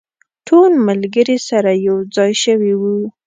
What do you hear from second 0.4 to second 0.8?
ټول